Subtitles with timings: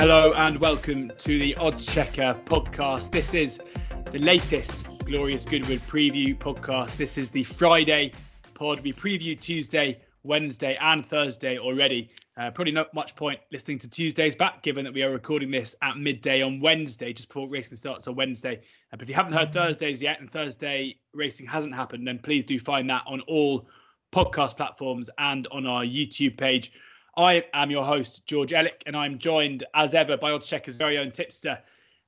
[0.00, 3.10] Hello and welcome to the Oddschecker podcast.
[3.10, 3.60] This is
[4.10, 6.96] the latest Glorious Goodwood preview podcast.
[6.96, 8.12] This is the Friday
[8.54, 8.80] pod.
[8.80, 12.08] We preview Tuesday, Wednesday, and Thursday already.
[12.38, 15.76] Uh, probably not much point listening to Tuesdays back, given that we are recording this
[15.82, 18.56] at midday on Wednesday, just before racing starts on Wednesday.
[18.56, 22.46] Uh, but if you haven't heard Thursdays yet and Thursday racing hasn't happened, then please
[22.46, 23.68] do find that on all
[24.14, 26.72] podcast platforms and on our YouTube page.
[27.20, 31.10] I am your host, George Ellick, and I'm joined as ever by Oddschecker's very own
[31.10, 31.58] tipster,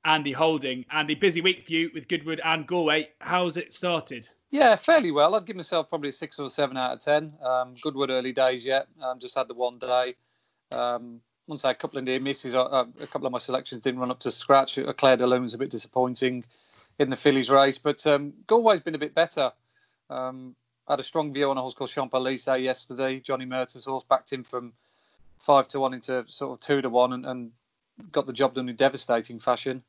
[0.07, 0.87] Andy Holding.
[0.91, 3.11] Andy, busy week for you with Goodwood and Galway.
[3.21, 4.27] How's it started?
[4.51, 5.35] Yeah, fairly well.
[5.35, 7.35] I'd give myself probably a six or seven out of ten.
[7.43, 8.87] Um, Goodwood early days yet.
[9.03, 10.15] Um, just had the one day.
[10.71, 13.83] Um, once I had a couple of near misses, uh, a couple of my selections
[13.83, 14.79] didn't run up to scratch.
[14.97, 16.43] Claire de Lune's a bit disappointing
[16.99, 19.53] in the fillies race, but um, Galway's been a bit better.
[20.09, 20.57] Um,
[20.89, 23.21] I had a strong view on a horse called Champs yesterday.
[23.21, 24.73] Johnny Murtagh's horse backed him from
[25.43, 27.51] five to one into sort of two to one and, and
[28.11, 29.83] got the job done in devastating fashion.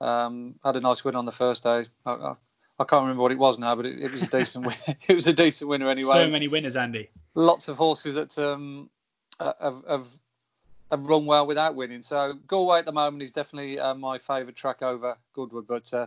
[0.00, 1.84] Um, had a nice win on the first day.
[2.06, 2.34] I, I,
[2.78, 4.76] I can't remember what it was now, but it, it was a decent win.
[5.08, 6.12] it was a decent winner anyway.
[6.12, 7.10] So many winners, Andy.
[7.34, 8.88] Lots of horses that um,
[9.38, 10.06] have, have,
[10.90, 12.02] have run well without winning.
[12.02, 15.66] So Galway at the moment is definitely uh, my favourite track over Goodwood.
[15.66, 16.06] But uh,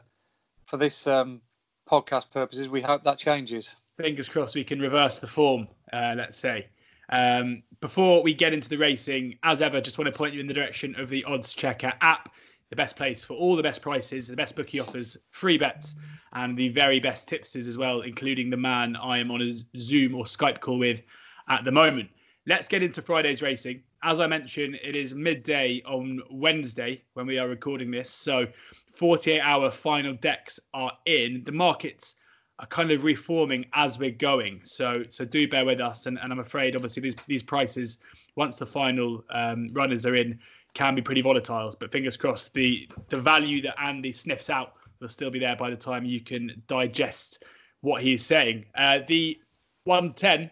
[0.66, 1.42] for this um,
[1.90, 3.76] podcast purposes, we hope that changes.
[3.98, 6.68] Fingers crossed we can reverse the form, uh, let's say.
[7.10, 10.48] Um, before we get into the racing, as ever, just want to point you in
[10.48, 12.34] the direction of the Oddschecker app,
[12.70, 15.96] the best place for all the best prices, the best bookie offers, free bets,
[16.34, 20.16] and the very best tipsters as well, including the man I am on a Zoom
[20.16, 21.02] or Skype call with
[21.48, 22.10] at the moment.
[22.48, 23.82] Let's get into Friday's racing.
[24.04, 28.10] As I mentioned, it is midday on Wednesday when we are recording this.
[28.10, 28.48] So
[28.94, 31.44] 48 hour final decks are in.
[31.44, 32.18] The markets
[32.60, 34.62] are kind of reforming as we're going.
[34.64, 36.06] So so do bear with us.
[36.06, 38.00] And, and I'm afraid, obviously, these these prices
[38.36, 40.40] once the final um, runners are in
[40.74, 41.72] can be pretty volatile.
[41.80, 45.70] But fingers crossed, the the value that Andy sniffs out will still be there by
[45.70, 47.44] the time you can digest
[47.82, 48.66] what he's saying.
[48.76, 49.40] Uh, the
[49.84, 50.50] 110,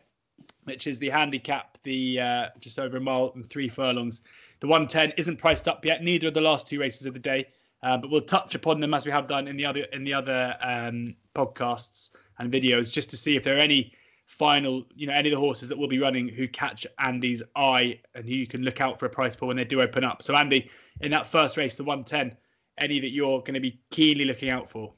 [0.66, 4.22] which is the handicap, the uh, just over a mile and three furlongs.
[4.60, 6.04] The 110 isn't priced up yet.
[6.04, 7.48] Neither of the last two races of the day.
[7.84, 10.14] Uh, but we'll touch upon them as we have done in the other in the
[10.14, 11.06] other um,
[11.36, 13.94] podcasts and videos, just to see if there are any
[14.26, 18.00] final, you know, any of the horses that will be running who catch Andy's eye
[18.16, 20.24] and who you can look out for a price for when they do open up.
[20.24, 20.70] So, Andy,
[21.02, 22.36] in that first race, the 110,
[22.78, 24.94] any that you're going to be keenly looking out for?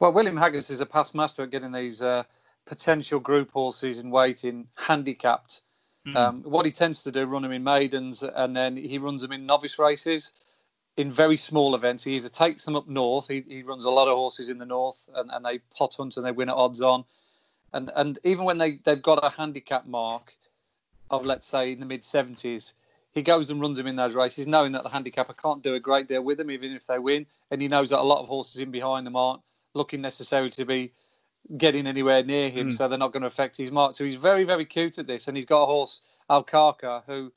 [0.00, 2.24] Well, William Haggas is a past master at getting these uh,
[2.66, 5.62] potential group horses in waiting handicapped.
[6.06, 6.16] Mm.
[6.16, 9.32] Um, what he tends to do, run them in maidens, and then he runs them
[9.32, 10.32] in novice races
[10.96, 12.04] in very small events.
[12.04, 13.28] He either takes them up north.
[13.28, 16.16] He, he runs a lot of horses in the north, and, and they pot hunt
[16.16, 17.04] and they win at odds on.
[17.72, 20.34] And and even when they they've got a handicap mark
[21.10, 22.74] of let's say in the mid seventies,
[23.12, 25.80] he goes and runs them in those races, knowing that the handicapper can't do a
[25.80, 27.26] great deal with them, even if they win.
[27.50, 29.42] And he knows that a lot of horses in behind them aren't
[29.74, 30.92] looking necessarily to be
[31.56, 32.72] getting anywhere near him, mm.
[32.76, 33.94] so they're not going to affect his mark.
[33.94, 37.32] So he's very very cute at this, and he's got a horse Alcarca who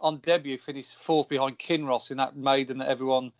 [0.00, 3.32] on debut finished fourth behind Kinross in that maiden that everyone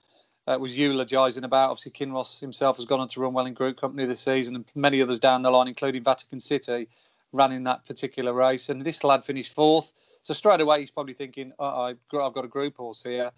[0.46, 1.70] uh, was eulogising about.
[1.70, 4.64] Obviously, Kinross himself has gone on to run well in Group Company this season, and
[4.74, 6.88] many others down the line, including Vatican City,
[7.32, 8.68] ran in that particular race.
[8.68, 9.92] And this lad finished fourth.
[10.22, 13.30] So straight away, he's probably thinking, oh, I've got a group horse here.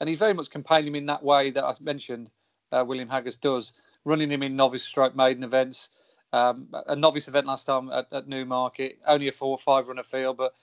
[0.00, 2.30] And he's very much campaigning him in that way that I mentioned
[2.72, 3.72] uh, William Haggas does,
[4.04, 5.90] running him in novice stroke maiden events.
[6.32, 10.02] Um, a novice event last time at, at Newmarket, only a four or five runner
[10.02, 10.54] field, but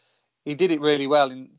[0.43, 1.31] he did it really well.
[1.31, 1.49] In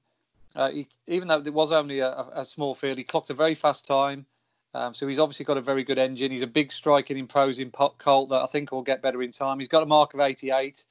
[0.55, 3.55] uh, he, even though it was only a, a, small field, he clocked a very
[3.55, 4.27] fast time.
[4.75, 6.31] Um, so he's obviously got a very good engine.
[6.31, 9.59] He's a big striking, imposing pot colt that I think will get better in time.
[9.59, 10.85] He's got a mark of 88.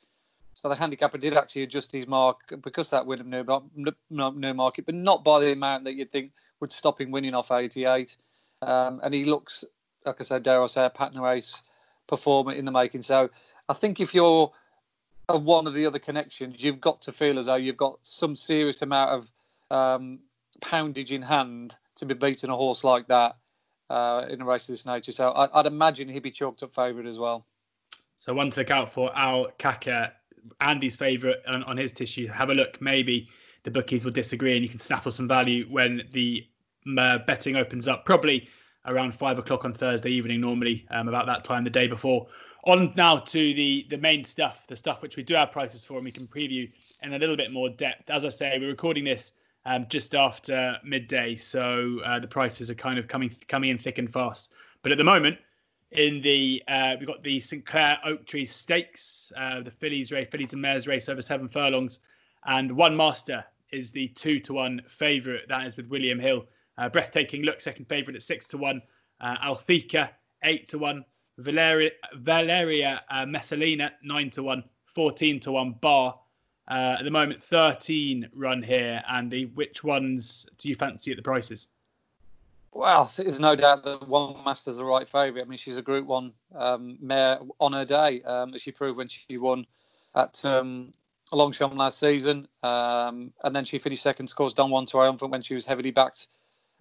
[0.54, 3.66] So the handicapper did actually adjust his mark because that win of
[4.12, 8.18] Newmarket, but not by the amount that you'd think would stop him winning off 88.
[8.62, 9.64] Um, and he looks,
[10.06, 11.64] like I said, dare I say, a pattern race
[12.08, 13.02] performer in the making.
[13.02, 13.30] So
[13.70, 14.52] I think if you're
[15.30, 18.82] one of the other connections, you've got to feel as though you've got some serious
[18.82, 19.32] amount of
[19.72, 20.20] um,
[20.62, 23.38] poundage in hand to be beating a horse like that
[23.90, 25.12] uh, in a race of this nature.
[25.12, 27.46] So I, would imagine he'd be chalked up favourite as well.
[28.16, 30.12] So one to look out for Alcarca,
[30.60, 32.28] Andy's favourite on, on, his tissue.
[32.28, 32.80] Have a look.
[32.82, 33.30] Maybe
[33.64, 36.46] the bookies will disagree, and you can snaffle some value when the
[36.98, 38.06] uh, betting opens up.
[38.06, 38.48] Probably
[38.86, 42.28] around five o'clock on Thursday evening, normally um, about that time the day before.
[42.66, 45.96] On now to the the main stuff, the stuff which we do have prices for,
[45.96, 46.72] and we can preview
[47.04, 48.10] in a little bit more depth.
[48.10, 49.34] As I say, we're recording this
[49.66, 51.36] um, just after midday.
[51.36, 54.52] So uh, the prices are kind of coming coming in thick and fast.
[54.82, 55.38] But at the moment,
[55.92, 60.28] in the uh, we've got the St Clair Oak Tree Stakes, uh, the fillies race,
[60.32, 62.00] fillies and mares race over seven furlongs,
[62.46, 65.48] and one master is the two to one favourite.
[65.48, 66.46] That is with William Hill.
[66.78, 68.82] Uh, breathtaking look, second favourite at six to one.
[69.20, 70.10] Uh, Althiqa,
[70.44, 71.06] eight to one.
[71.38, 74.64] Valeria, Valeria uh, Messalina, nine to one.
[74.94, 75.76] 14 to one.
[75.82, 76.20] Bar,
[76.70, 79.04] uh, at the moment, 13 run here.
[79.10, 81.70] Andy, which ones do you fancy at the prices?
[82.74, 85.46] Well, there's no doubt that One Master's the right favourite.
[85.46, 88.98] I mean, she's a Group One um, mare on her day, um, as she proved
[88.98, 89.66] when she won
[90.16, 90.92] at um,
[91.32, 95.54] Longchamp last season, um, and then she finished second, scores Don Juan triumphant when she
[95.54, 96.28] was heavily backed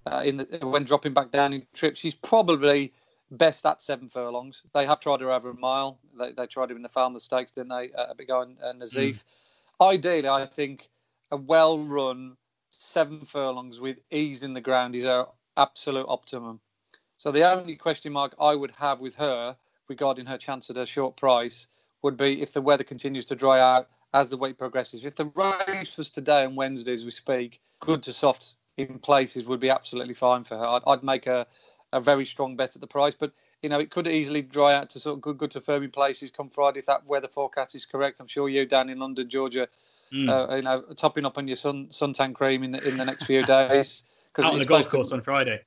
[0.07, 2.01] uh, in the, when dropping back down in trips.
[2.01, 2.93] She's probably
[3.33, 4.63] best at seven furlongs.
[4.73, 5.99] They have tried her over a mile.
[6.19, 7.91] They, they tried her in the Falmouth the Stakes, didn't they?
[7.93, 9.17] Uh, Big and uh, Nazeef.
[9.17, 9.25] Mm.
[9.81, 10.91] Ideally, I think
[11.31, 12.37] a well-run
[12.69, 16.61] seven furlongs with ease in the ground is our absolute optimum.
[17.17, 19.57] So the only question mark I would have with her
[19.89, 21.67] regarding her chance at a short price
[22.03, 25.05] would be if the weather continues to dry out as the week progresses.
[25.05, 25.33] If the
[25.67, 29.71] race was today and Wednesday as we speak, good to soft in places would be
[29.71, 30.67] absolutely fine for her.
[30.67, 31.47] I'd, I'd make a,
[31.93, 33.33] a very strong bet at the price, but
[33.63, 36.31] you know it could easily dry out to sort of good, good to firming places
[36.31, 38.21] come Friday if that weather forecast is correct.
[38.21, 39.69] I'm sure you down in London, Georgia,
[40.13, 40.29] mm.
[40.29, 43.25] uh, you know, topping up on your sun suntan cream in the, in the next
[43.25, 44.03] few days.
[44.33, 45.61] Because out on the golf course to, on Friday.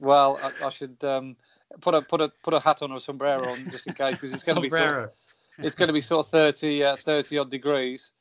[0.00, 1.36] Well, I, I should um,
[1.80, 4.12] put a put a put a hat on or a sombrero on just in case
[4.12, 5.10] because it's going to be sort of,
[5.58, 8.12] it's going to be sort of 30, uh, 30 odd degrees.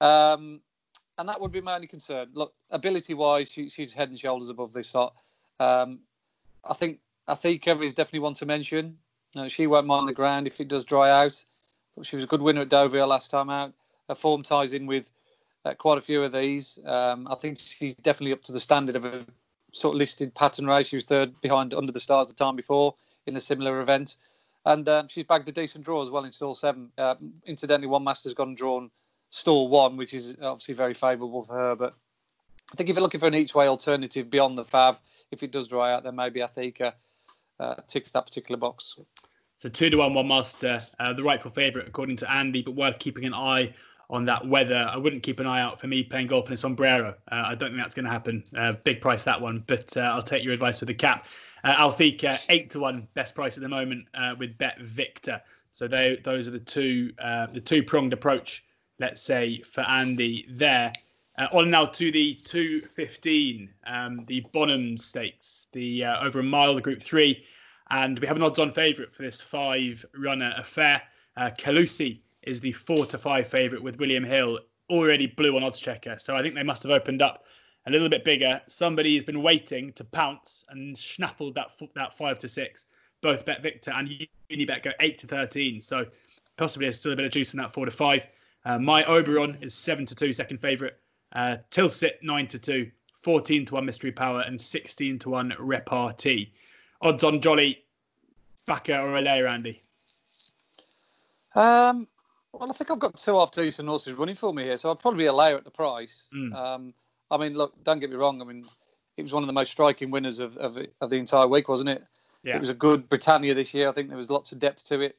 [0.00, 0.60] Um,
[1.18, 2.28] and that would be my only concern.
[2.32, 5.14] Look, ability wise, she, she's head and shoulders above this lot.
[5.58, 5.98] Um,
[6.64, 8.96] I think Althiqa is definitely one to mention.
[9.36, 11.44] Uh, she won't mind the ground if it does dry out.
[11.96, 13.72] But She was a good winner at Deauville last time out.
[14.08, 15.12] Her form ties in with
[15.64, 16.78] uh, quite a few of these.
[16.86, 19.26] Um, I think she's definitely up to the standard of a
[19.72, 20.88] sort of listed pattern race.
[20.88, 22.94] She was third behind Under the Stars the time before
[23.26, 24.16] in a similar event.
[24.64, 26.90] And um, she's bagged a decent draw as well in stall seven.
[26.96, 28.90] Uh, incidentally, one master's gone drawn
[29.30, 31.76] stall one, which is obviously very favourable for her.
[31.76, 31.94] But
[32.72, 34.98] I think if you're looking for an each way alternative beyond the Fav,
[35.30, 36.94] if it does dry out, then maybe Althiqa
[37.60, 38.98] uh, ticks that particular box.
[39.60, 42.98] So two to one, one master, uh, the rightful favourite according to Andy, but worth
[42.98, 43.74] keeping an eye
[44.10, 44.88] on that weather.
[44.90, 47.14] I wouldn't keep an eye out for me playing golf in a sombrero.
[47.30, 48.44] Uh, I don't think that's going to happen.
[48.56, 51.26] Uh, big price that one, but uh, I'll take your advice with the cap.
[51.64, 55.40] Uh, Althiqa eight to one, best price at the moment uh, with Bet Victor.
[55.70, 58.64] So they, those are the two uh, the two pronged approach,
[58.98, 60.92] let's say for Andy there.
[61.52, 67.00] On now to the 215, um, the Bonham Stakes, the over a mile, the Group
[67.00, 67.44] Three,
[67.90, 71.00] and we have an odds-on favourite for this five-runner affair.
[71.36, 74.58] Uh, Khaloosy is the four to five favourite with William Hill
[74.90, 76.20] already blue on oddschecker.
[76.20, 77.44] So I think they must have opened up
[77.86, 78.60] a little bit bigger.
[78.66, 82.86] Somebody has been waiting to pounce and snaffled that that five to six.
[83.20, 85.80] Both Bet Victor and Unibet go eight to thirteen.
[85.80, 86.06] So
[86.56, 88.26] possibly there's still a bit of juice in that four to five.
[88.64, 90.94] Uh, my Oberon is seven to two, second favourite.
[91.32, 92.90] Uh, Tilsit nine to two,
[93.22, 96.52] 14 to one Mystery Power, and 16 to one Repartee.
[97.02, 97.84] Odds on Jolly,
[98.66, 99.80] Backer or Relay, Randy?
[101.54, 102.06] Um,
[102.52, 104.98] well, I think I've got two half decent horses running for me here, so I'd
[104.98, 106.24] probably be a layer at the price.
[106.34, 106.54] Mm.
[106.54, 106.94] Um,
[107.30, 108.40] I mean, look, don't get me wrong.
[108.40, 108.64] I mean,
[109.16, 111.90] it was one of the most striking winners of, of, of the entire week, wasn't
[111.90, 112.04] it?
[112.42, 112.56] Yeah.
[112.56, 113.88] It was a good Britannia this year.
[113.88, 115.16] I think there was lots of depth to it,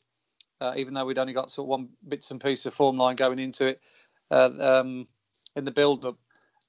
[0.61, 3.15] uh, even though we'd only got sort of one bits and pieces of form line
[3.15, 3.81] going into it
[4.31, 5.07] uh, um,
[5.59, 6.17] in the build up.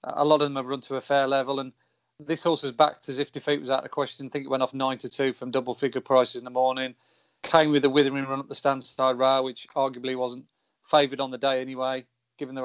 [0.05, 1.73] A lot of them have run to a fair level, and
[2.19, 4.27] this horse was backed as if defeat was out of the question.
[4.27, 6.95] I think it went off nine to two from double figure prices in the morning.
[7.43, 10.45] Came with a withering run up the standside rail, which arguably wasn't
[10.85, 12.05] favoured on the day anyway,
[12.39, 12.63] given the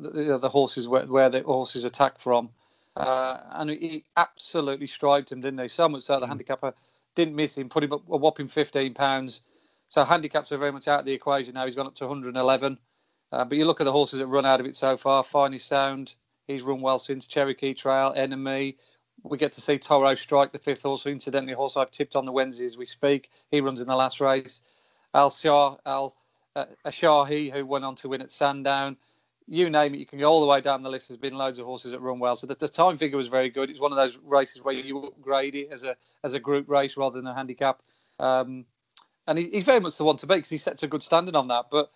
[0.00, 2.50] the, the horses where, where, the horses attack from.
[2.96, 5.68] Uh, and he absolutely striped him, didn't he?
[5.68, 6.28] So much so the mm.
[6.28, 6.74] handicapper
[7.14, 9.42] didn't miss him, put him up a whopping fifteen pounds.
[9.92, 11.66] So handicaps are very much out of the equation now.
[11.66, 12.78] He's gone up to 111.
[13.32, 15.24] Uh, but you look at the horses that run out of it so far.
[15.24, 16.14] Finest Sound,
[16.46, 18.76] he's run well since Cherokee Trail, Enemy.
[19.24, 21.06] We get to see Toro strike the fifth horse.
[21.06, 23.30] Incidentally, horse I've tipped on the Wednesday as we speak.
[23.50, 24.60] He runs in the last race.
[25.14, 26.14] Al Shah, Al
[26.56, 28.96] uh, Ashahi, who went on to win at Sandown.
[29.48, 31.08] You name it, you can go all the way down the list.
[31.08, 33.50] There's been loads of horses that run well, so the, the time figure was very
[33.50, 33.70] good.
[33.70, 36.96] It's one of those races where you upgrade it as a as a group race
[36.96, 37.82] rather than a handicap.
[38.18, 38.64] Um,
[39.26, 41.34] and he, he's very much the one to beat because he sets a good standard
[41.36, 41.66] on that.
[41.70, 41.90] But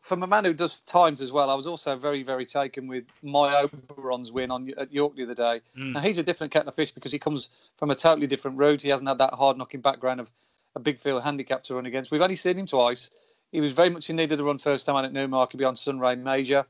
[0.00, 3.04] from a man who does times as well, I was also very, very taken with
[3.22, 5.60] my Oberon's win on at York the other day.
[5.76, 5.92] Mm.
[5.92, 8.82] Now he's a different kettle of fish because he comes from a totally different route.
[8.82, 10.30] He hasn't had that hard knocking background of
[10.74, 12.10] a big field handicap to run against.
[12.10, 13.10] We've only seen him twice.
[13.52, 15.78] He was very much in need of the run first time out at Newmarket beyond
[15.78, 16.66] Sunray Major.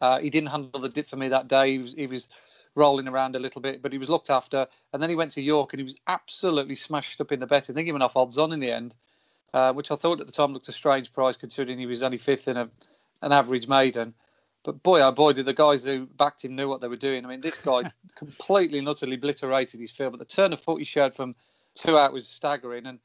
[0.00, 1.72] Uh, he didn't handle the dip for me that day.
[1.72, 2.28] He was, he was
[2.74, 4.66] rolling around a little bit, but he was looked after.
[4.92, 7.70] And then he went to York and he was absolutely smashed up in the bet.
[7.70, 8.94] I think he went off odds on in the end,
[9.54, 12.18] uh, which I thought at the time looked a strange price considering he was only
[12.18, 12.68] fifth in a,
[13.22, 14.14] an average maiden.
[14.64, 17.24] But boy, oh boy, did the guys who backed him knew what they were doing.
[17.24, 20.78] I mean, this guy completely and utterly obliterated his field, but the turn of foot
[20.78, 21.34] he showed from
[21.74, 22.86] two out was staggering.
[22.86, 23.00] And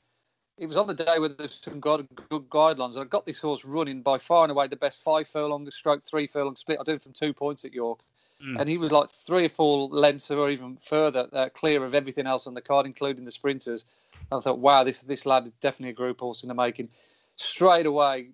[0.58, 2.94] it was on the day where there's some good, good guidelines.
[2.94, 6.04] And I got this horse running by far and away the best five furlong stroke,
[6.06, 6.80] three furlong split.
[6.80, 8.00] I did it from two points at York.
[8.44, 8.60] Mm.
[8.60, 12.28] And he was like three or four lengths or even further uh, clear of everything
[12.28, 13.84] else on the card, including the sprinters.
[14.32, 16.90] And I thought, wow, this this lad is definitely a group horse in the making.
[17.36, 18.30] Straight away,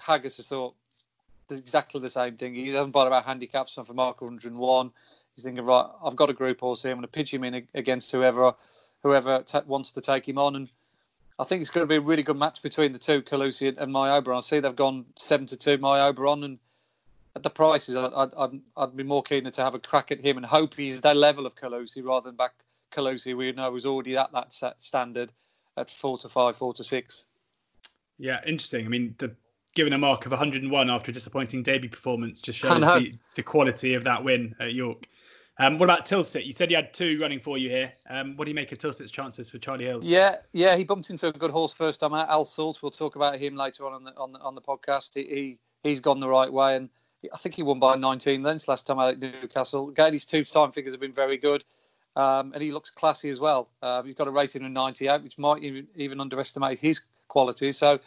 [0.00, 0.74] Haggas has thought
[1.50, 2.54] exactly the same thing.
[2.54, 4.90] He hasn't bothered about handicaps for Mark 101.
[5.34, 6.90] He's thinking, right, I've got a group horse here.
[6.90, 8.54] I'm going to pitch him in against whoever
[9.02, 10.56] whoever t- wants to take him on.
[10.56, 10.68] And
[11.38, 13.92] I think it's going to be a really good match between the two, Khaloosy and
[13.92, 14.38] My Oberon.
[14.38, 16.58] I see they've gone seven to two, My Oberon, and
[17.36, 20.36] at the prices, I'd, I'd, I'd be more keen to have a crack at him
[20.36, 22.54] and hope he's their level of Khaloosy rather than back
[22.90, 25.32] Khaloosy, we know was already at that set standard
[25.76, 27.24] at four to five, four to six.
[28.18, 28.84] Yeah, interesting.
[28.84, 29.34] I mean, the
[29.74, 33.94] given a mark of 101 after a disappointing debut performance just shows the, the quality
[33.94, 35.06] of that win at York.
[35.60, 36.46] Um, what about Tilsit?
[36.46, 37.92] You said you had two running for you here.
[38.08, 40.06] Um, what do you make of Tilsit's chances for Charlie Hills?
[40.06, 42.28] Yeah, yeah, he bumped into a good horse first time out.
[42.28, 42.80] Al Salt.
[42.80, 45.14] We'll talk about him later on on the on the, on the podcast.
[45.14, 46.88] He, he he's gone the right way, and
[47.32, 49.90] I think he won by 19 lengths last time out at Newcastle.
[49.90, 51.64] Again, his two time figures have been very good,
[52.16, 53.68] um, and he looks classy as well.
[53.82, 57.72] Uh, he's got a rating of 98, which might even, even underestimate his quality.
[57.72, 58.00] So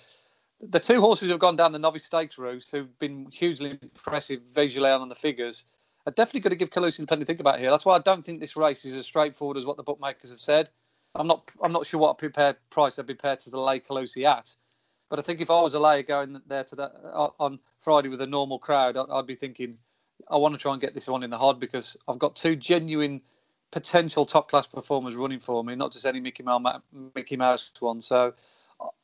[0.62, 4.90] the two horses who've gone down the novice stakes route, who've been hugely impressive visually
[4.90, 5.66] on the figures
[6.06, 7.70] are definitely going to give Khaloosy plenty to think about here.
[7.70, 10.40] That's why I don't think this race is as straightforward as what the bookmakers have
[10.40, 10.70] said.
[11.16, 14.56] I'm not I'm not sure what a prepared price be prepared to lay Khaloosy at,
[15.10, 18.08] but I think if I was a layer going there to that, uh, on Friday
[18.08, 19.78] with a normal crowd, I'd be thinking
[20.30, 22.56] I want to try and get this one in the hod because I've got two
[22.56, 23.22] genuine
[23.72, 26.82] potential top class performers running for me, not just any Mickey Mouse
[27.16, 28.02] Mickey Mouse one.
[28.02, 28.34] So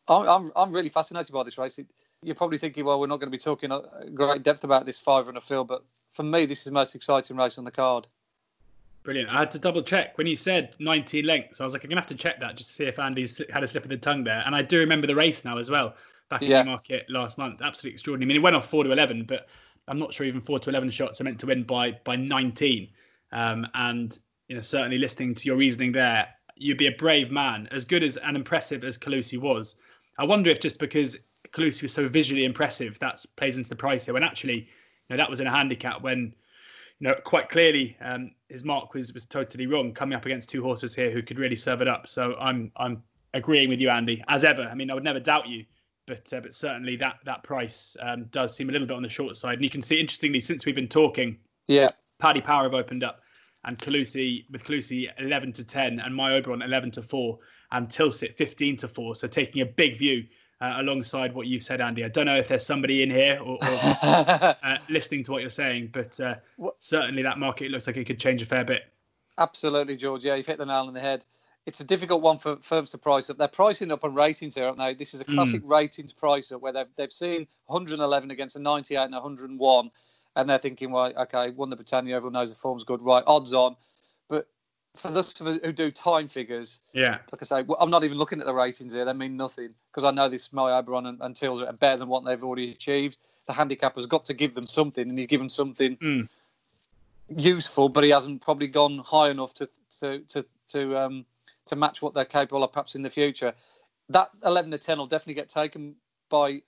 [0.08, 1.80] I'm I'm, I'm really fascinated by this race.
[1.80, 1.88] It,
[2.24, 5.00] you're probably thinking, well, we're not going to be talking a great depth about this
[5.00, 5.84] five a field, but
[6.14, 8.08] for me, this is the most exciting race on the card.
[9.04, 9.30] Brilliant.
[9.30, 11.62] I had to double check when you said 19 lengths.
[11.62, 13.64] I was like, I'm gonna have to check that just to see if Andy's had
[13.64, 14.44] a slip of the tongue there.
[14.46, 15.96] And I do remember the race now as well,
[16.30, 17.62] back in the market last month.
[17.62, 18.28] Absolutely extraordinary.
[18.28, 19.48] I mean, it went off four to 11, but
[19.88, 22.90] I'm not sure even four to 11 shots are meant to win by by 19.
[23.32, 27.68] Um, and you know, certainly listening to your reasoning there, you'd be a brave man,
[27.72, 29.76] as good as and impressive as Khaloosy was.
[30.18, 31.18] I wonder if just because
[31.54, 34.14] Khaloosy was so visually impressive, that plays into the price here.
[34.14, 34.66] When actually, you
[35.10, 36.34] know, that was in a handicap when,
[37.00, 39.94] you know, quite clearly um, his mark was was totally wrong.
[39.94, 42.08] Coming up against two horses here who could really serve it up.
[42.08, 44.64] So I'm I'm agreeing with you, Andy, as ever.
[44.64, 45.66] I mean, I would never doubt you,
[46.08, 49.10] but uh, but certainly that that price um, does seem a little bit on the
[49.10, 49.56] short side.
[49.56, 51.38] And you can see, interestingly, since we've been talking,
[51.68, 51.90] yeah,
[52.20, 53.22] Paddy Power have opened up,
[53.68, 57.38] and Khaloosy with Khaloosy 11 to 10, and My Oberon 11 to 4,
[57.74, 59.16] and Tilsit 15 to 4.
[59.16, 60.26] So taking a big view
[60.62, 62.04] uh, alongside what you've said, Andy.
[62.04, 63.60] I don't know if there's somebody in here or, or
[64.02, 66.36] uh, listening to what you're saying, but uh,
[66.80, 68.84] certainly that market looks like it could change a fair bit.
[69.38, 70.26] Absolutely, George.
[70.26, 71.26] Yeah, you've hit the nail on the head.
[71.68, 73.38] It's a difficult one for firms to price up.
[73.38, 74.94] They're pricing up on ratings here, aren't they?
[74.94, 75.70] This is a classic mm.
[75.70, 79.92] ratings price up where they've, they've seen 111 against a 98 and 101,
[80.38, 83.24] and they're thinking, well, okay, won the Britannia, everyone knows the form's good, right?
[83.26, 83.76] Odds on
[84.30, 84.48] But
[84.96, 88.40] for those who do time figures, yeah, like I say, well, I'm not even looking
[88.40, 89.04] at the ratings here.
[89.04, 92.08] They mean nothing because I know this My Oberon and, and Tills are better than
[92.08, 93.18] what they've already achieved.
[93.48, 96.30] The handicapper's got to give them something, and he's given something mm.
[97.36, 99.68] useful, but he hasn't probably gone high enough to
[100.00, 101.26] to to to um
[101.66, 103.54] to match what they're capable of perhaps in the future.
[104.10, 105.96] That 11 to 10 will definitely get taken
[106.30, 106.62] by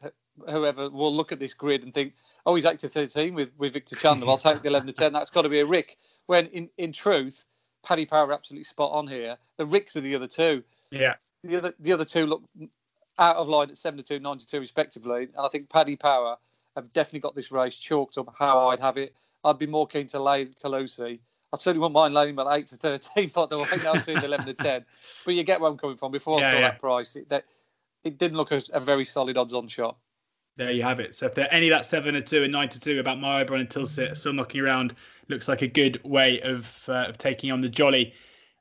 [0.50, 2.14] whoever will look at this grid and think,
[2.46, 4.28] oh, he's 8 to 13 with, with Victor Chandler.
[4.28, 5.14] I'll take the 11 to 10.
[5.14, 5.98] That's got to be a Rick.
[6.28, 7.46] When in, in truth,
[7.84, 9.38] Paddy Power absolutely spot on here.
[9.58, 10.64] The Ricks are the other two.
[10.92, 11.16] Yeah.
[11.44, 12.44] The other the other two look
[13.18, 15.24] out of line at 72, 92 respectively.
[15.24, 16.38] And I think Paddy Power
[16.76, 19.16] have definitely got this race chalked up how I'd have it.
[19.44, 21.20] I'd be more keen to lay Khaloosy.
[21.52, 24.18] I certainly wouldn't mind laying him at 8 to 13, but I think I've seen
[24.18, 24.86] 11 to 10.
[25.26, 26.12] But you get where I'm coming from.
[26.12, 26.62] Before I saw yeah.
[26.62, 27.46] that price, it, that,
[28.04, 29.98] it didn't look as a very solid odds on shot
[30.60, 31.16] there you have it.
[31.16, 33.42] So if there are any that seven to two and nine to two about My
[33.42, 34.94] Oberon and Tilsit still knocking around,
[35.30, 38.14] looks like a good way of uh, of taking on the jolly.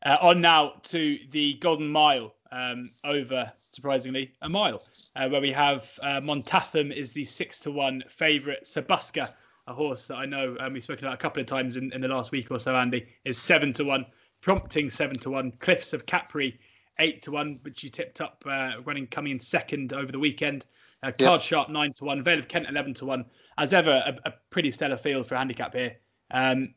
[0.07, 4.85] Uh, on now to the Golden Mile, um, over surprisingly a mile,
[5.17, 8.65] uh, where we have uh, Montatham is the six to one favourite.
[8.65, 9.29] Sir Busker,
[9.67, 12.01] a horse that I know um, we've spoken about a couple of times in, in
[12.01, 12.77] the last week or so.
[12.77, 14.07] Andy is seven to one,
[14.41, 15.51] prompting seven to one.
[15.59, 16.61] Cliffs of Capri
[17.01, 20.65] eight to one, which you tipped up uh, running coming in second over the weekend.
[21.03, 21.43] Uh, Card yep.
[21.43, 23.25] Sharp nine to one, Vale of Kent eleven to one.
[23.57, 25.97] As ever, a, a pretty stellar field for a handicap here.
[26.31, 26.75] Um,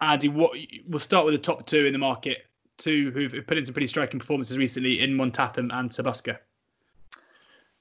[0.00, 0.52] Andy, what
[0.88, 2.46] we'll start with the top two in the market,
[2.78, 6.38] two who've put in some pretty striking performances recently in Montatham and Sir Busker.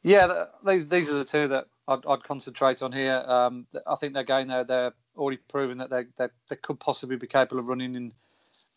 [0.03, 3.23] Yeah, these, these are the two that I'd, I'd concentrate on here.
[3.25, 4.63] Um, I think they're going there.
[4.63, 8.13] They're already proven that they, they, they could possibly be capable of running in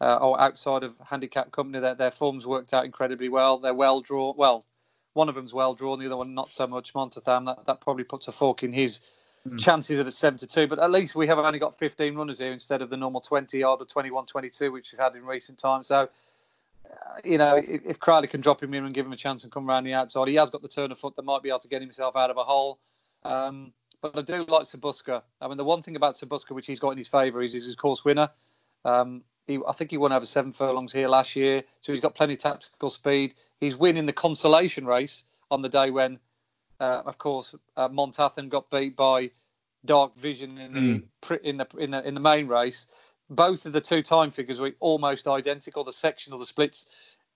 [0.01, 1.81] uh, or outside of handicap company.
[1.81, 3.59] That their forms worked out incredibly well.
[3.59, 4.35] They're well drawn.
[4.37, 4.65] Well,
[5.15, 6.95] one of them's well drawn, the other one not so much.
[6.95, 9.01] Montatham that, that probably puts a fork in his
[9.47, 9.59] mm.
[9.59, 10.67] chances at a seven to two.
[10.67, 13.59] But at least we have only got 15 runners here instead of the normal 20
[13.59, 15.87] yard or 21, 22 which we've had in recent times.
[15.87, 16.09] So.
[16.85, 19.45] Uh, you know, if, if Crowley can drop him in and give him a chance
[19.45, 21.49] and come around the outside, he has got the turn of foot that might be
[21.49, 22.81] able to get himself out of a hole.
[23.25, 25.23] Um, but I do like Sir Busker.
[25.41, 27.53] I mean, the one thing about Sir Busker, which he's got in his favour, is
[27.53, 28.29] he's his course winner.
[28.85, 32.15] Um, he, I think he won over seven furlongs here last year, so he's got
[32.15, 33.35] plenty of tactical speed.
[33.61, 36.19] He's winning the consolation race on the day when,
[36.81, 39.31] uh, of course, uh, Montatham got beat by
[39.85, 41.41] Dark Vision in the, mm.
[41.43, 42.87] in the in the in the main race.
[43.31, 45.85] Both of the two time figures were almost identical.
[45.85, 46.87] The sectional, the splits,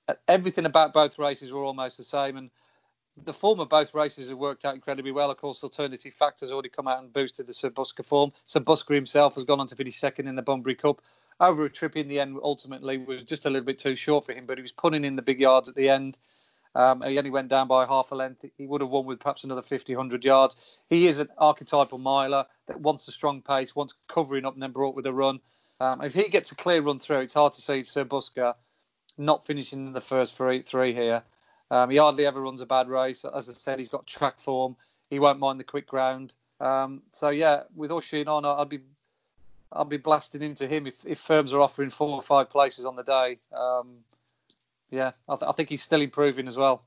[0.09, 2.37] uh, everything about both races were almost the same.
[2.37, 2.51] And
[3.25, 5.31] the form of both races have worked out incredibly well.
[5.31, 8.31] Of course, alternative factors already come out and boosted the Sir Busker form.
[8.45, 11.01] Sir Busker himself has gone on to finish second in the Bunbury Cup.
[11.39, 14.33] Over a trip in the end, ultimately was just a little bit too short for
[14.33, 16.17] him, but he was putting in the big yards at the end.
[16.75, 18.45] Um, he only went down by half a length.
[18.57, 20.57] He would have won with perhaps another 50, 100 yards.
[20.89, 24.73] He is an archetypal miler that wants a strong pace, wants covering up and then
[24.73, 25.41] brought with a run.
[25.81, 28.55] Um, if he gets a clear run through, it's hard to see Sir Busker
[29.19, 31.23] not finishing in the first three, three here.
[31.71, 33.25] Um, he hardly ever runs a bad race.
[33.25, 34.77] As I said, he's got track form.
[35.11, 36.35] He won't mind the quick ground.
[36.61, 38.81] Um, so yeah, with Oisin on, I'd be
[39.73, 42.97] I'd be blasting into him if, if firms are offering four or five places on
[42.97, 43.39] the day.
[43.53, 43.99] Um,
[44.91, 46.85] yeah, I, th- I, think he's still improving as well.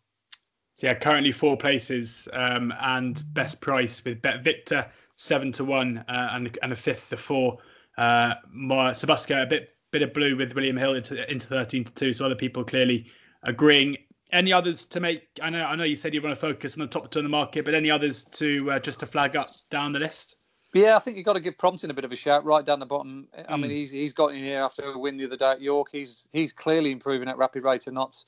[0.75, 4.85] So yeah, currently four places um, and best price with Bet Victor
[5.19, 7.57] seven to one uh, and and a fifth to four.
[7.97, 8.35] Uh,
[8.93, 12.13] Sir Busker a bit bit of blue with William Hill into into thirteen to two.
[12.13, 13.11] So other people clearly
[13.43, 13.97] agreeing
[14.31, 15.27] any others to make?
[15.41, 17.25] I know I know you said you want to focus on the top two in
[17.25, 20.37] the market, but any others to uh, just to flag up down the list?
[20.73, 22.79] Yeah, I think you've got to give Prompting a bit of a shout right down
[22.79, 23.27] the bottom.
[23.47, 23.61] I mm.
[23.61, 25.89] mean, he's he's got in here after a win the other day at York.
[25.91, 28.25] He's he's clearly improving at rapid rate of knots.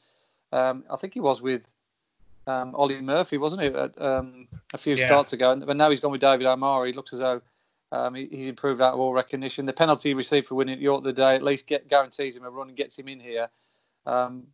[0.51, 1.71] Um, I think he was with
[2.47, 5.05] um, Ollie Murphy, wasn't he, at, um, a few yeah.
[5.05, 5.55] starts ago?
[5.55, 6.87] But now he's gone with David O'Meara.
[6.87, 7.41] He looks as though
[7.91, 9.65] um, he, he's improved out of all recognition.
[9.65, 12.43] The penalty he received for winning at York the day at least get, guarantees him
[12.43, 13.49] a run and gets him in here.
[14.05, 14.47] Um,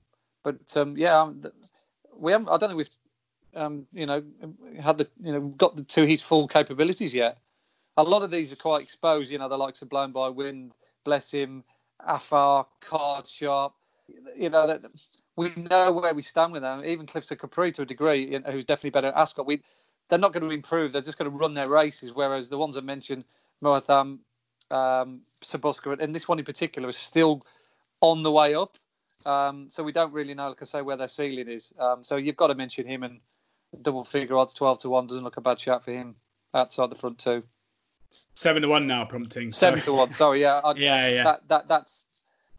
[0.43, 1.29] but um, yeah,
[2.15, 2.49] we haven't.
[2.49, 2.89] I don't think we've,
[3.55, 4.23] um, you know,
[4.79, 7.37] had the you know got the, to his full capabilities yet.
[7.97, 9.31] A lot of these are quite exposed.
[9.31, 11.63] You know, the likes of Blown by Wind, Bless Him,
[12.05, 13.73] Afar, Card Sharp.
[14.35, 14.81] You know that
[15.35, 16.83] we know where we stand with them.
[16.85, 19.45] Even Cliffs of Capri to a degree, you know, who's definitely better at Ascot.
[19.45, 19.61] We
[20.09, 20.93] they're not going to improve.
[20.93, 22.13] They're just going to run their races.
[22.13, 23.25] Whereas the ones I mentioned,
[23.61, 24.19] Moatham,
[24.71, 27.45] um, Sir Busker, and this one in particular is still
[27.99, 28.77] on the way up.
[29.25, 31.73] Um, so we don't really know, like I say, where their ceiling is.
[31.79, 33.19] Um, so you've got to mention him and
[33.81, 36.15] double figure odds, twelve to one doesn't look a bad shot for him
[36.53, 37.43] outside the front two.
[38.35, 39.51] Seven to one now, prompting.
[39.51, 40.11] Seven to one.
[40.11, 41.23] Sorry, yeah, I, yeah, yeah.
[41.23, 42.03] That, that that's.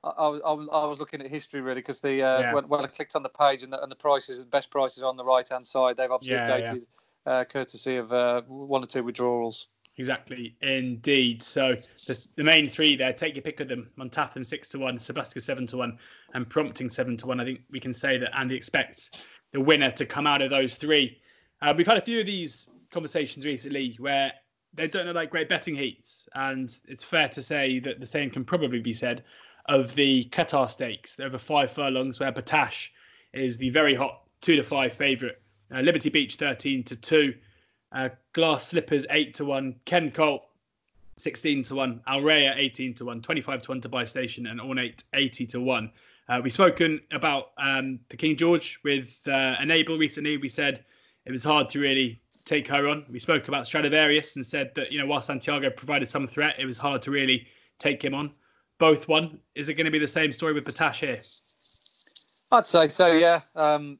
[0.04, 2.54] I, I, was, I was looking at history really because the uh, yeah.
[2.54, 5.02] when, when, I clicked on the page and the, and the prices and best prices
[5.02, 6.86] on the right hand side, they've obviously yeah, updated
[7.26, 7.32] yeah.
[7.32, 9.68] Uh, courtesy of uh, one or two withdrawals.
[9.98, 11.42] Exactly, indeed.
[11.42, 13.90] So the, the main three there, take your pick of them.
[13.96, 15.98] Montatham six to one, Sir Busker seven to one,
[16.34, 17.40] and Prompting seven to one.
[17.40, 19.10] I think we can say that Andy expects
[19.52, 21.18] the winner to come out of those three.
[21.60, 24.32] Uh, we've had a few of these conversations recently where
[24.74, 28.30] they don't look like great betting heats, and it's fair to say that the same
[28.30, 29.24] can probably be said
[29.66, 32.88] of the Qatar Stakes over five furlongs, where Battaash
[33.32, 35.36] is the very hot two to five favourite.
[35.74, 37.34] Uh, Liberty Beach thirteen to two.
[37.92, 39.74] Uh, Glass Slippers 8 to 1.
[39.86, 40.42] Ken Colt
[41.16, 42.02] 16 to 1.
[42.06, 43.22] Alrea 18 to 1.
[43.22, 45.90] 25 to 1 to Buy Station and Ornate 80 to 1.
[46.28, 50.36] Uh, we've spoken about um, the King George with uh, Enable recently.
[50.36, 50.84] We said
[51.28, 53.04] it was hard to really take her on.
[53.10, 56.64] We spoke about Stradivarius and said that, you know, while Santiago provided some threat, it
[56.64, 57.46] was hard to really
[57.78, 58.32] take him on.
[58.78, 59.38] Both won.
[59.54, 61.20] Is it going to be the same story with Battaash here?
[62.50, 63.42] I'd say so, yeah.
[63.54, 63.98] Um,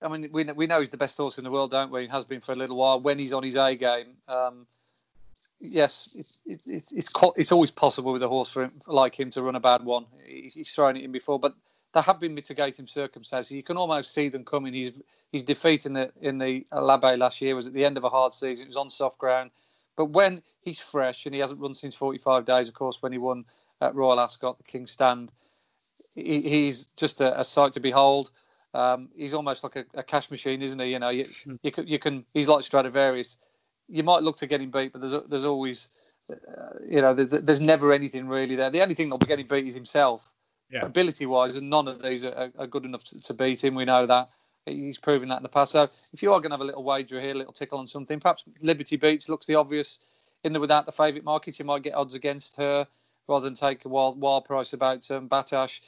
[0.00, 2.02] I mean, we we know he's the best horse in the world, don't we?
[2.02, 3.00] He has been for a little while.
[3.00, 4.66] When he's on his A game, um,
[5.58, 9.42] yes, it's it's it's, it's always possible with a horse for him, like him to
[9.42, 10.06] run a bad one.
[10.24, 11.56] He's thrown it in before, but
[11.92, 13.52] there have been mitigating circumstances.
[13.52, 14.72] You can almost see them coming.
[14.72, 14.92] He's
[15.32, 18.08] he's defeat in the in the L'Abbaye last year was at the end of a
[18.08, 18.64] hard season.
[18.64, 19.50] It was on soft ground,
[19.96, 23.18] but when he's fresh and he hasn't run since 45 days, of course, when he
[23.18, 23.44] won
[23.80, 25.32] at Royal Ascot, the King's Stand,
[26.14, 28.30] he, he's just a, a sight to behold.
[28.72, 30.92] Um, he's almost like a, a, cash machine, isn't he?
[30.92, 31.56] You know, you, hmm.
[31.62, 32.24] you, can, you can.
[32.34, 33.36] He's like Stradivarius.
[33.88, 35.88] You might look to get him beat, but there's there's always,
[36.30, 36.34] uh,
[36.88, 38.70] you know, there's, there's, never anything really there.
[38.70, 40.29] The only thing that'll be getting beat is himself,
[40.70, 40.84] yeah.
[40.84, 43.74] ability wise, and none of these are, are good enough to, to, beat him.
[43.74, 44.28] We know that.
[44.66, 45.72] He's proven that in the past.
[45.72, 47.86] So if you are going to have a little wager here, a little tickle on
[47.86, 49.98] something, perhaps Liberty Beach looks the obvious
[50.44, 51.58] in the without the favourite market.
[51.58, 52.86] You might get odds against her
[53.26, 55.80] rather than take a wild wild price about um, Battaash.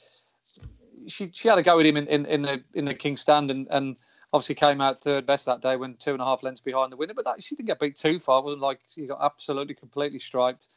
[1.06, 3.50] She she had a go with him in, in, in the in the King Stand
[3.50, 3.96] and, and
[4.32, 6.96] obviously came out third best that day when two and a half lengths behind the
[6.96, 7.14] winner.
[7.14, 8.40] But that, she didn't get beat too far.
[8.40, 10.68] It wasn't like she got absolutely completely striped.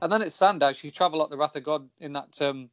[0.00, 2.70] And then at Sandown, she travelled like the wrath of God in that um,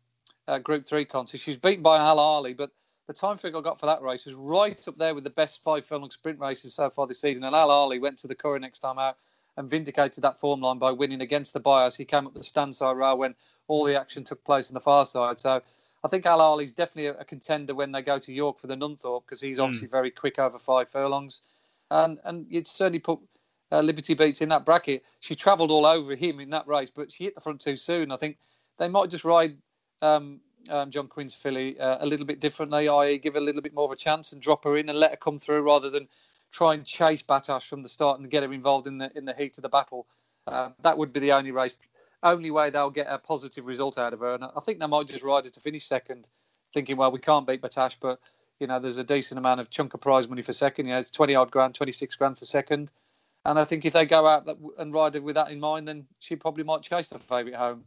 [0.49, 1.43] uh, Group Three contest.
[1.43, 2.71] She was beaten by Al Ahly, but
[3.07, 5.63] the time figure I got for that race was right up there with the best
[5.63, 7.43] five furlong sprint races so far this season.
[7.43, 9.17] And Al Ahly went to the Curragh next time out
[9.57, 11.95] and vindicated that form line by winning against the bias.
[11.95, 13.35] He came up the stand side rail when
[13.67, 15.39] all the action took place on the far side.
[15.39, 15.61] So
[16.03, 18.75] I think Al Ahly's definitely a, a, contender when they go to York for the
[18.75, 19.63] Nunthorpe because he's hmm.
[19.63, 19.91] obviously mm.
[19.91, 21.41] very quick over five furlongs.
[21.91, 23.19] And and you'd certainly put
[23.71, 25.03] uh, Liberty Beach in that bracket.
[25.19, 28.11] She travelled all over him in that race, but she hit the front too soon.
[28.11, 28.37] I think
[28.77, 29.57] they might just ride
[30.01, 33.61] um, um, John Quinn's filly uh, a little bit differently, i.e., give her a little
[33.61, 35.89] bit more of a chance and drop her in and let her come through rather
[35.89, 36.07] than
[36.51, 39.33] try and chase Battaash from the start and get her involved in the in the
[39.33, 40.07] heat of the battle.
[40.47, 41.77] Uh, that would be the only race,
[42.23, 44.33] only way they'll get a positive result out of her.
[44.33, 46.27] And I think they might just ride her to finish second,
[46.73, 48.19] thinking, well, we can't beat Battaash, but
[48.59, 50.87] you know, there's a decent amount of chunk of prize money for second.
[50.87, 52.91] You know, it's 20 odd grand, 26 grand for second.
[53.45, 56.05] And I think if they go out and ride it with that in mind, then
[56.19, 57.85] she probably might chase the favourite home.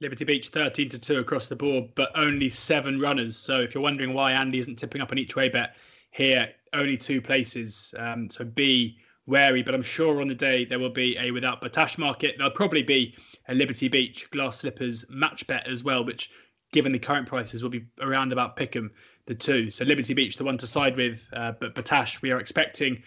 [0.00, 3.36] Liberty Beach 13 to 2 across the board, but only seven runners.
[3.36, 5.76] So if you're wondering why Andy isn't tipping up an each way bet
[6.10, 7.94] here, only two places.
[7.98, 11.60] Um, so be wary, but I'm sure on the day there will be a without
[11.60, 12.36] Battaash market.
[12.38, 13.14] There'll probably be
[13.48, 16.30] a Liberty Beach glass slippers match bet as well, which
[16.72, 18.90] given the current prices will be around about Pickham,
[19.26, 19.70] the two.
[19.70, 23.02] So Liberty Beach, the one to side with, uh, but Battaash, we are expecting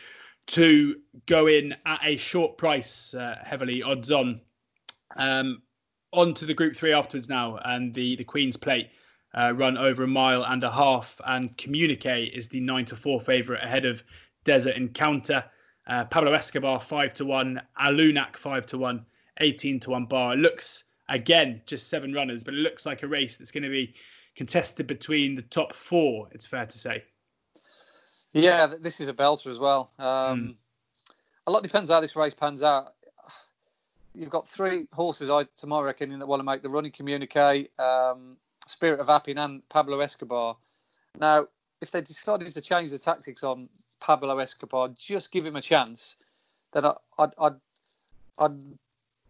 [0.45, 4.41] to go in at a short price, uh, heavily odds on.
[5.15, 5.61] Um,
[6.13, 8.89] on to the Group Three afterwards now, and the the Queen's Plate
[9.33, 13.19] uh, run over a mile and a half, and Communique is the nine to four
[13.19, 14.03] favourite ahead of
[14.43, 15.43] Desert Encounter.
[15.87, 19.05] Uh, Pablo Escobar five to one, Alounak five to one,
[19.39, 20.33] 18 to one bar.
[20.33, 23.69] It looks again just seven runners, but it looks like a race that's going to
[23.69, 23.93] be
[24.35, 26.29] contested between the top four.
[26.31, 27.03] It's fair to say.
[28.33, 29.91] Yeah, this is a belter as well.
[29.99, 30.55] Um, mm.
[31.45, 32.95] A lot depends how this race pans out.
[34.15, 37.69] You've got three horses, I to my reckoning, that want to make the running communique,
[37.79, 40.55] um, Spirit of Appin and Pablo Escobar.
[41.19, 41.47] Now,
[41.81, 46.15] if they decided to change the tactics on Pablo Escobar, just give him a chance,
[46.73, 47.55] then I, I'd, I'd,
[48.39, 48.57] I'd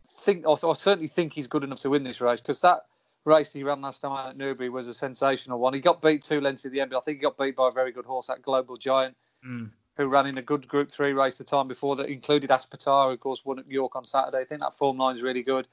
[0.06, 2.86] think, I certainly think he's good enough to win this race because that
[3.26, 5.74] race he ran last time at Newbury was a sensational one.
[5.74, 7.69] He got beat two lengths at the end, but I think he got beat by
[7.69, 9.15] a very good horse, that Global Giant,
[9.46, 9.69] mm.
[9.97, 13.13] Who ran in a good Group Three race the time before that included Aspetar, who
[13.13, 14.39] of course won at York on Saturday.
[14.39, 15.67] I think that form line is really good.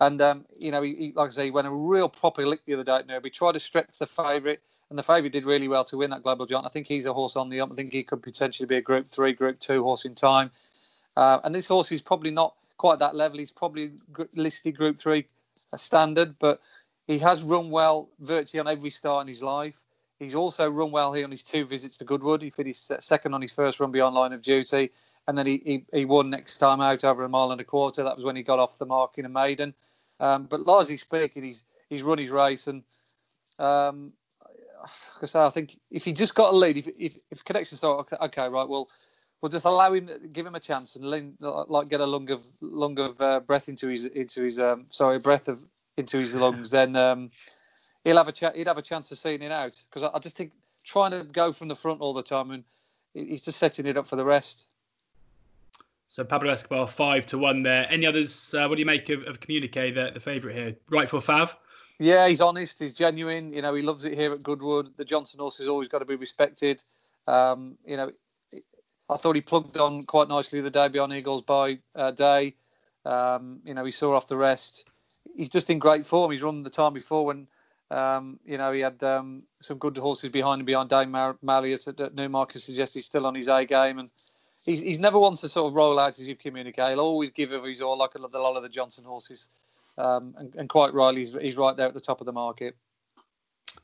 [0.00, 2.64] And um, you know, he, he, like I say, he went a real proper lick
[2.64, 3.30] the other day at Newbury.
[3.30, 6.46] Tried to stretch the favourite, and the favourite did really well to win that Global
[6.46, 6.66] Giant.
[6.66, 7.70] I think he's a horse on the up.
[7.70, 10.50] I think he could potentially be a Group Three, Group Two horse in time.
[11.16, 13.38] Uh, and this horse is probably not quite that level.
[13.38, 13.92] He's probably
[14.34, 15.26] listed Group Three
[15.72, 16.60] a standard, but
[17.06, 19.82] he has run well virtually on every start in his life.
[20.20, 22.42] He's also run well here on his two visits to Goodwood.
[22.42, 24.90] He finished second on his first run beyond line of duty,
[25.26, 28.04] and then he, he, he won next time out over a mile and a quarter.
[28.04, 29.72] That was when he got off the mark in a maiden.
[30.20, 32.82] Um, but largely speaking, he's he's run his race, and
[33.58, 34.12] um,
[34.82, 37.78] like I say, I think if he just got a lead, if if, if connection
[37.78, 38.88] started, okay, right, well,
[39.40, 42.98] we'll just allow him, give him a chance, and like get a lung of lung
[42.98, 45.60] of uh, breath into his into his um, sorry, breath of
[45.96, 47.30] into his lungs, then um,
[48.04, 49.82] he'll have a ch- he'd have a chance of seeing it out.
[49.88, 50.52] Because I, I, just think
[50.84, 52.64] trying to go from the front all the time and
[53.14, 54.66] he's just setting it up for the rest.
[56.08, 57.86] So Pablo Escobar five to one there.
[57.90, 58.54] Any others?
[58.54, 60.76] Uh, what do you make of, of Communique, the, the favourite here?
[60.88, 61.54] Rightful Fav.
[61.98, 62.80] Yeah, he's honest.
[62.80, 63.52] He's genuine.
[63.52, 64.96] You know, he loves it here at Goodwood.
[64.96, 66.82] The Johnston horse has always got to be respected.
[67.26, 68.10] Um, you know,
[69.08, 72.54] I thought he plugged on quite nicely the day beyond Eagles by uh, day.
[73.04, 74.90] Um, you know, he saw off the rest
[75.36, 76.30] he's just in great form.
[76.30, 77.46] He's run the time before when
[77.90, 82.00] um, you know he had um, some good horses behind him, behind Dame Mar- Malliot
[82.00, 82.62] at Newmarket.
[82.62, 84.12] Suggests he's still on his A game, and
[84.64, 86.90] he's, he's never one to sort of roll out as you communicate.
[86.90, 89.48] He'll always give of his all, like a lot of the Johnston horses,
[89.98, 92.76] um, and, and, quite rightly, he's, he's right there at the top of the market.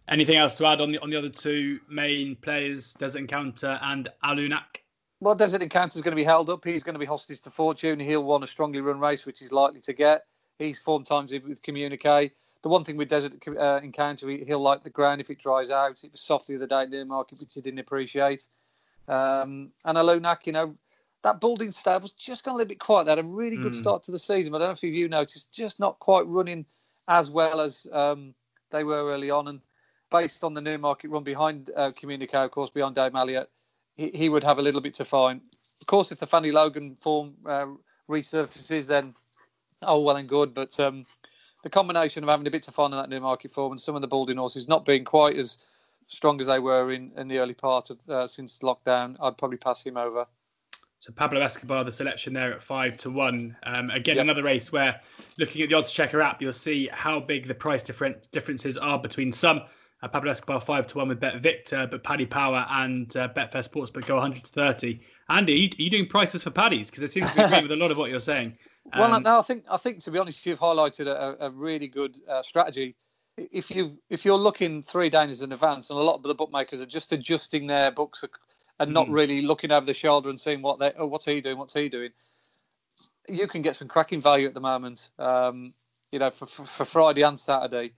[0.09, 4.09] Anything else to add on the on the other two main players, Desert Encounter and
[4.25, 4.83] Alounak?
[5.21, 6.64] Well, Desert Encounter is going to be held up.
[6.64, 7.99] He's going to be hostage to fortune.
[7.99, 10.27] He'll want a strongly run race, which he's likely to get.
[10.59, 12.31] He's form times with communique.
[12.66, 16.02] The one thing with Desert uh, Encounter, he'll like the ground if it dries out.
[16.02, 18.44] It was soft the other day in the market, which he didn't appreciate.
[19.07, 20.74] Um, and Alounak, you know,
[21.22, 23.05] that Balding Stable's just gone a little bit quiet.
[23.05, 23.79] They had a really good mm.
[23.79, 24.50] start to the season.
[24.50, 26.66] But I don't know if you noticed, just not quite running
[27.07, 28.35] as well as um,
[28.72, 29.46] they were early on.
[29.46, 29.61] And
[30.11, 33.46] based on the Newmarket run behind uh, Communique, of course, beyond Dame Malliot,
[33.94, 35.40] he, he would have a little bit to find.
[35.81, 37.66] Of course, if the Fanny Logan form uh,
[38.11, 39.14] resurfaces, then
[39.83, 40.52] oh well and good.
[40.52, 41.07] But um,
[41.66, 43.96] the combination of having a bit to find in that new market form and some
[43.96, 45.59] of the Balding horses not being quite as
[46.07, 49.59] strong as they were in, in the early part of uh, since lockdown, I'd probably
[49.59, 50.26] pass him over.
[51.00, 53.57] So Pablo Escobar, the selection there at five to one.
[53.64, 54.22] Um, again, yep.
[54.22, 55.00] another race where
[55.40, 59.33] looking at the oddschecker app, you'll see how big the price different differences are between
[59.33, 59.62] some.
[60.05, 63.68] Uh, Pablo Escobar five to one with Bet Victor, but Paddy Power and uh, Betfair
[63.68, 65.00] Sportsbook go 130.
[65.31, 66.90] Andy, are you, are you doing prices for paddies?
[66.90, 68.57] Because it seems to agree with a lot of what you're saying.
[68.92, 71.88] Um, well, no, I think I think to be honest, you've highlighted a, a really
[71.88, 72.94] good uh, strategy.
[73.37, 76.81] If you if you're looking three days in advance, and a lot of the bookmakers
[76.81, 78.25] are just adjusting their books
[78.79, 79.12] and not mm.
[79.12, 81.88] really looking over the shoulder and seeing what they oh, what's he doing, what's he
[81.88, 82.11] doing.
[83.29, 85.11] You can get some cracking value at the moment.
[85.18, 85.75] Um,
[86.11, 87.92] you know, for, for, for Friday and Saturday.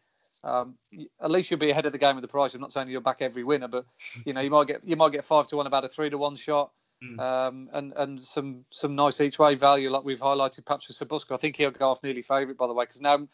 [0.44, 0.76] Um,
[1.20, 2.54] at least you'll be ahead of the game with the price.
[2.54, 3.84] I'm not saying you'll back every winner, but
[4.24, 6.18] you know you might get you might get five to one about a three to
[6.18, 6.70] one shot.
[7.02, 7.20] Mm.
[7.20, 11.06] Um, and and some some nice each way value like we've highlighted perhaps with Sir
[11.06, 11.32] Busker.
[11.32, 13.28] I think he'll go off nearly favourite by the way because now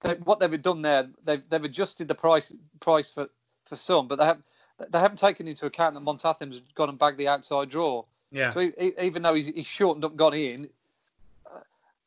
[0.00, 3.28] they, what they've done there they've they've adjusted the price price for
[3.66, 4.42] for some, but they have
[4.88, 8.02] they haven't taken into account that Montatham's gone and bagged the outside draw.
[8.32, 8.48] Yeah.
[8.48, 10.70] So he, even though he's, he's shortened up, gone in,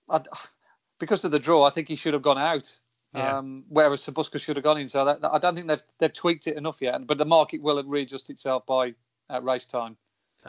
[0.10, 0.20] uh,
[1.00, 2.76] because of the draw, I think he should have gone out.
[3.14, 3.38] Yeah.
[3.38, 4.90] Um, whereas Sir Busker should have gone in.
[4.90, 7.06] So that, that, I don't think they've they've tweaked it enough yet.
[7.06, 8.96] But the market will readjust itself by
[9.30, 9.98] uh, race time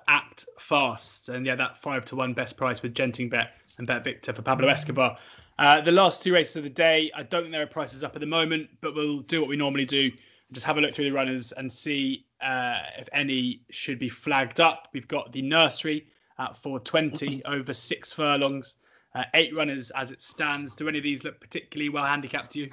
[0.08, 1.28] act fast.
[1.28, 4.42] And yeah, that five to one best price with Genting Bet and Bet Victor for
[4.42, 5.16] Pablo Escobar.
[5.58, 8.14] Uh, the last two races of the day, I don't think there are prices up
[8.14, 10.10] at the moment, but we'll do what we normally do.
[10.52, 14.60] Just have a look through the runners and see uh, if any should be flagged
[14.60, 14.88] up.
[14.92, 16.06] We've got the nursery
[16.38, 18.76] at 420 over six furlongs,
[19.14, 20.74] uh, eight runners as it stands.
[20.74, 22.70] Do any of these look particularly well handicapped to you?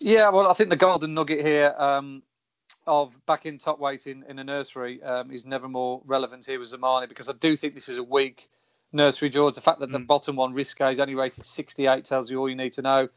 [0.00, 2.22] Yeah, well, I think the golden nugget here um,
[2.88, 6.58] of back in top weight in, in a nursery um, is never more relevant here
[6.58, 8.48] with Zamani because I do think this is a weak
[8.92, 9.54] nursery, George.
[9.54, 9.92] The fact that mm.
[9.92, 13.08] the bottom one, Risque, is only rated 68 tells you all you need to know.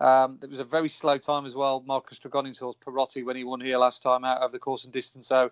[0.00, 1.82] Um, it was a very slow time as well.
[1.86, 4.92] Marcus Tregoning's horse, Perotti, when he won here last time out of the course and
[4.92, 5.26] distance.
[5.28, 5.50] So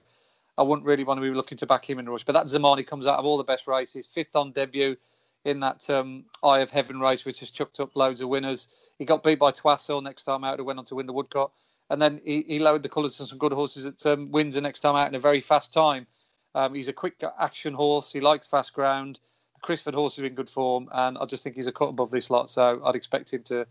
[0.57, 2.25] I wouldn't really want to be looking to back him in a rush.
[2.25, 4.97] But that Zamani comes out of all the best races, fifth on debut
[5.45, 8.69] in that um, Eye of Heaven race, which has chucked up loads of winners.
[8.99, 11.51] He got beat by Twassell next time out, who went on to win the Woodcote
[11.91, 14.81] and then he, he lowered the colours on some good horses at um, Windsor next
[14.81, 16.07] time out in a very fast time.
[16.55, 18.13] Um, he's a quick action horse.
[18.13, 19.21] He likes fast ground.
[19.55, 22.11] The Crisford horse is in good form, and I just think he's a cut above
[22.11, 22.51] this lot.
[22.51, 23.67] So I'd expect him to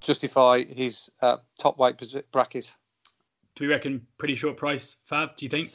[0.00, 2.72] justify his uh, top weight bracket.
[3.54, 5.36] Do we reckon pretty short price, Fav?
[5.36, 5.72] Do you think?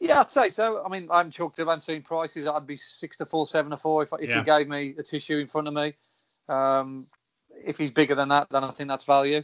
[0.00, 0.84] Yeah, I'd say so.
[0.84, 1.68] I mean, I'm chalked up.
[1.68, 2.46] I'm seeing prices.
[2.46, 4.38] I'd be six to four, seven to four if, if yeah.
[4.38, 5.94] you gave me a tissue in front of me.
[6.48, 7.06] Um,
[7.64, 9.42] if he's bigger than that, then I think that's value.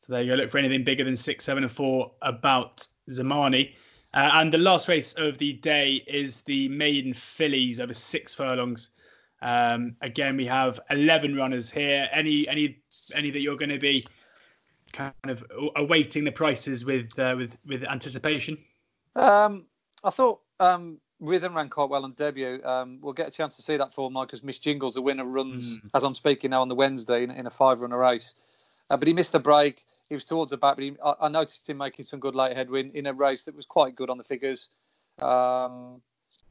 [0.00, 0.34] So there you go.
[0.36, 3.74] Look for anything bigger than six, seven, and four about Zamani.
[4.14, 8.90] Uh, and the last race of the day is the maiden fillies over six furlongs.
[9.42, 12.08] Um, again, we have eleven runners here.
[12.12, 12.78] Any, any,
[13.14, 14.06] any that you're going to be
[14.92, 15.44] kind of
[15.76, 18.58] awaiting the prices with uh, with with anticipation.
[19.16, 19.66] Um,
[20.02, 22.60] I thought um, Rhythm ran quite well on debut.
[22.64, 25.24] Um, we'll get a chance to see that for Mike because Miss Jingles, the winner,
[25.24, 25.90] runs mm.
[25.94, 28.34] as I'm speaking now on the Wednesday in, in a five runner race.
[28.88, 29.84] Uh, but he missed a break.
[30.10, 32.56] He was towards the back, but he, I, I, noticed him making some good late
[32.56, 34.68] headwind in a race that was quite good on the figures.
[35.20, 36.02] Um,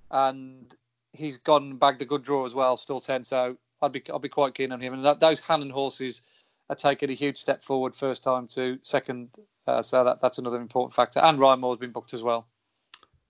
[0.10, 0.74] and
[1.12, 3.26] he's gone and bagged a good draw as well, still 10.
[3.26, 4.93] So I'd be I'd be quite keen on him.
[4.93, 6.22] And that, those Hannon horses
[6.69, 9.30] are taking a huge step forward first time to second.
[9.67, 11.19] Uh, so that, that's another important factor.
[11.19, 12.48] And Ryan Moore's been booked as well.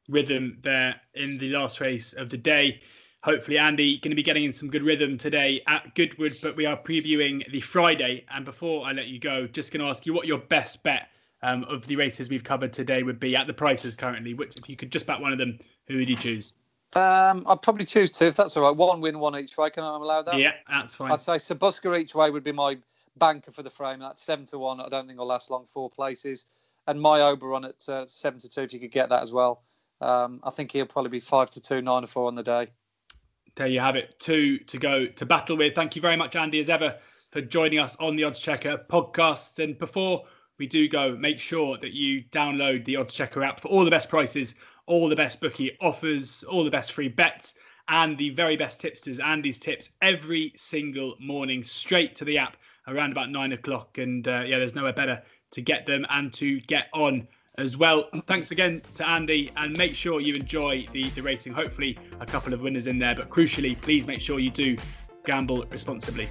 [0.09, 2.81] Rhythm there in the last race of the day
[3.23, 6.37] hopefully Andy going to be getting in some good rhythm today at Goodwood.
[6.41, 8.25] But we are previewing the Friday.
[8.33, 11.09] And before I let you go, just going to ask you what your best bet
[11.41, 14.33] um, of the races we've covered today would be at the prices currently.
[14.33, 16.53] Which, if you could just back one of them, who would you choose?
[16.93, 18.75] Um, I'd probably choose two if that's all right.
[18.75, 19.69] One win, one each way.
[19.69, 20.37] Can I allow that?
[20.37, 21.11] Yeah, that's fine.
[21.11, 22.77] I'd say Sir Busker each way would be my
[23.17, 23.99] banker for the frame.
[23.99, 24.79] That's seven to one.
[24.79, 25.65] I don't think it'll last long.
[25.71, 26.47] Four places,
[26.87, 28.61] and my Oberon at uh, seven to two.
[28.61, 29.61] If you could get that as well,
[30.01, 32.69] um, I think he'll probably be five to two, nine to four on the day
[33.55, 34.19] there you have it.
[34.19, 35.75] Two to go to battle with.
[35.75, 36.97] Thank you very much, Andy, as ever,
[37.31, 39.63] for joining us on the Oddschecker podcast.
[39.63, 40.25] And before
[40.57, 44.09] we do go, make sure that you download the Oddschecker app for all the best
[44.09, 47.55] prices, all the best bookie offers, all the best free bets,
[47.87, 49.19] and the very best tipsters.
[49.19, 52.57] Andy's tips every single morning straight to the app
[52.87, 53.97] around about nine o'clock.
[53.97, 57.27] And uh, yeah, there's nowhere better to get them and to get on
[57.59, 58.09] as well.
[58.25, 61.53] Thanks again to Andy, and make sure you enjoy the, the racing.
[61.53, 64.77] Hopefully, a couple of winners in there, but crucially, please make sure you do
[65.25, 66.27] gamble responsibly.